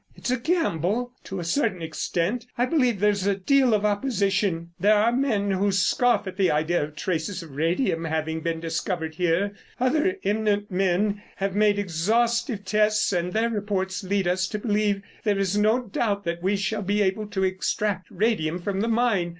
It's 0.15 0.31
a 0.31 0.39
gamble, 0.39 1.13
to 1.25 1.39
a 1.39 1.43
certain 1.43 1.83
extent. 1.83 2.47
I 2.57 2.65
believe 2.65 2.99
there's 2.99 3.27
a 3.27 3.35
deal 3.35 3.71
of 3.75 3.85
opposition; 3.85 4.71
there 4.79 4.95
are 4.95 5.11
men 5.11 5.51
who 5.51 5.71
scoff 5.71 6.25
at 6.25 6.37
the 6.37 6.49
idea 6.49 6.83
of 6.83 6.95
traces 6.95 7.43
of 7.43 7.55
radium 7.55 8.05
having 8.05 8.41
been 8.41 8.59
discovered 8.59 9.13
here. 9.13 9.53
Other 9.79 10.17
eminent 10.23 10.71
men 10.71 11.21
have 11.35 11.55
made 11.55 11.77
exhaustive 11.77 12.65
tests, 12.65 13.13
and 13.13 13.31
their 13.31 13.51
report 13.51 13.93
leads 14.01 14.27
us 14.27 14.47
to 14.47 14.57
believe 14.57 15.03
there 15.23 15.37
is 15.37 15.55
no 15.55 15.83
doubt 15.83 16.23
that 16.23 16.41
we 16.41 16.55
shall 16.55 16.81
be 16.81 17.03
able 17.03 17.27
to 17.27 17.43
extract 17.43 18.07
radium 18.09 18.57
from 18.57 18.81
the 18.81 18.87
mine. 18.87 19.29